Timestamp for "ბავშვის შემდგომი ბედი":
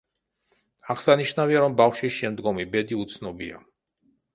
1.85-3.03